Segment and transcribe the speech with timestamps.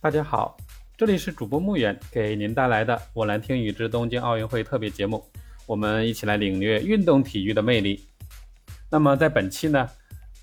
[0.00, 0.56] 大家好，
[0.96, 5.28] 这里是主播穆远给您带来的《我来听雨之东京奥运会》特别节目，
[5.66, 8.06] 我们一起来领略运动体育的魅力。
[8.88, 9.90] 那么在本期呢，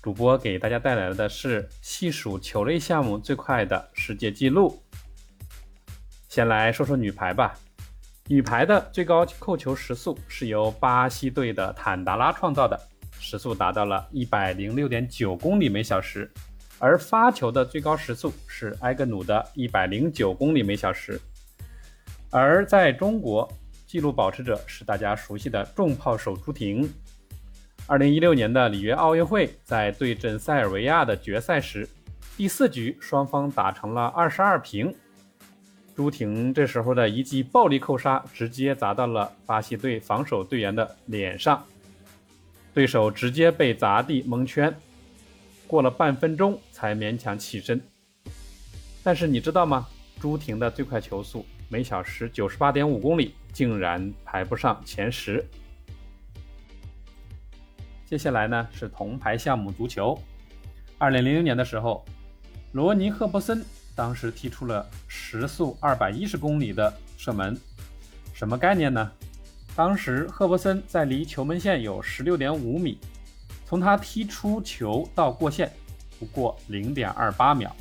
[0.02, 4.78] 主播给大家带来的是细数球类项目最快的世界纪录。
[6.28, 7.58] 先来说说女排吧，
[8.26, 12.78] 女排的最高扣球时速是由巴西队的坦达拉创造的，
[13.18, 16.30] 时速达到了一百零六点九公里每小时。
[16.78, 21.20] 而发球的最高时速是埃格努的109公里每小时，
[22.30, 23.50] 而在中国，
[23.86, 26.88] 纪录保持者是大家熟悉的重炮手朱婷。
[27.88, 31.88] 2016年的里约奥运会，在对阵塞尔维亚的决赛时，
[32.36, 34.94] 第四局双方打成了22平，
[35.94, 41.64] 朱婷这时候的一记暴力扣杀，直接砸到了巴西队防守队员的脸上，
[42.74, 44.76] 对手直接被砸地蒙圈。
[45.66, 47.80] 过了半分钟才勉强起身，
[49.02, 49.86] 但是你知道吗？
[50.20, 55.44] 朱婷的最快球速每小时九十八点五公里，竟然排不上前十。
[58.06, 60.18] 接下来呢是铜牌项目足球。
[60.96, 62.04] 二零零零年的时候，
[62.72, 67.58] 罗尼·赫伯森当时踢出了时速二百一十公里的射门，
[68.32, 69.12] 什么概念呢？
[69.74, 72.98] 当时赫伯森在离球门线有十六点五米。
[73.68, 75.70] 从他踢出球到过线
[76.20, 77.74] 不过零点二八秒，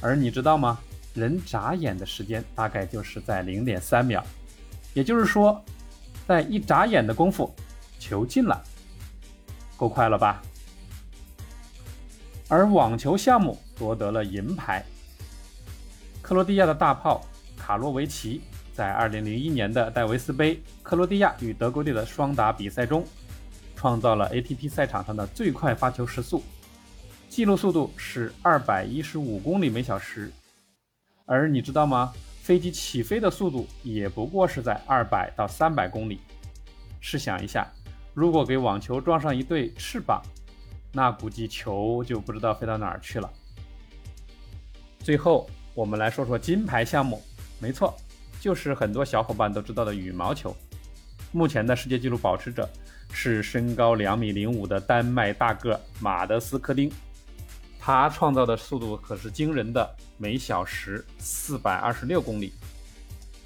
[0.00, 0.78] 而你知道吗？
[1.14, 4.24] 人眨眼的时间大概就是在零点三秒，
[4.94, 5.62] 也就是说，
[6.26, 7.54] 在一眨眼的功夫，
[7.98, 8.62] 球进了，
[9.76, 10.40] 够快了吧？
[12.48, 14.84] 而网球项目夺得了银牌，
[16.22, 17.24] 克罗地亚的大炮
[17.58, 18.40] 卡洛维奇
[18.72, 23.04] 在二零零一年的戴维斯杯克罗地亚与德国队的双打比赛中。
[23.78, 26.42] 创造了 ATP 赛场上的最快发球时速，
[27.28, 30.32] 记录速度是二百一十五公里每小时。
[31.24, 32.12] 而你知道吗？
[32.42, 36.18] 飞机起飞的速度也不过是在二百到三百公里。
[37.00, 37.70] 试想一下，
[38.14, 40.20] 如果给网球装上一对翅膀，
[40.92, 43.32] 那估计球就不知道飞到哪儿去了。
[44.98, 47.22] 最后，我们来说说金牌项目，
[47.60, 47.94] 没错，
[48.40, 50.52] 就是很多小伙伴都知道的羽毛球。
[51.32, 52.68] 目前的世界纪录保持者。
[53.10, 56.92] 是身高两米零五的丹麦大个马德斯科丁，
[57.80, 62.52] 他创造的速度可是惊人的，每小时四百二十六公里，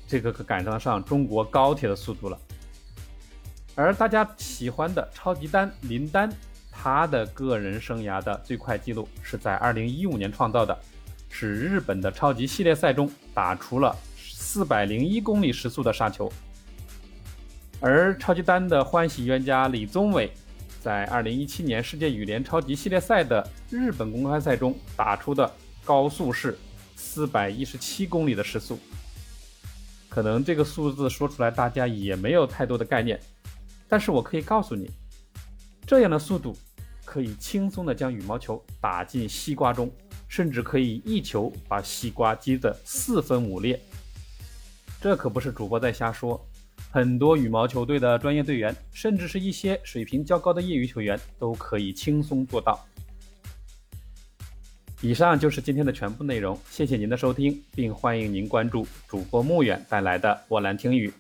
[0.09, 2.37] 这个可赶得上中国高铁的速度了。
[3.77, 6.29] 而大家喜欢的超级丹林丹，
[6.73, 10.77] 他的个人生涯的最快记录是在二零一五年创造的，
[11.31, 16.31] 是日本的超级系列赛中打出了四百零一公里时速的杀球。
[17.83, 20.31] 而超级丹的欢喜冤家李宗伟，
[20.81, 25.53] 在2017年世界羽联超级系列赛的日本公开赛中打出的
[25.85, 26.57] 高速是
[26.97, 28.79] 417公里的时速，
[30.09, 33.19] 可能这个数字说出来大家也没有太多的概念，
[33.89, 34.89] 但是我可以告诉你，
[35.85, 36.57] 这样的速度
[37.05, 39.91] 可以轻松的将羽毛球打进西瓜中，
[40.29, 43.81] 甚至可以一球把西瓜击得四分五裂，
[45.01, 46.41] 这可不是主播在瞎说。
[46.93, 52.79] 很多羽毛球队的专业队员，甚至是一些水平较高的业余球员，都可以轻松做到。
[55.01, 61.11] 以上就是今天的全部内容，谢谢您的收听，并欢迎您关注主播穆远带来的沃兰听语。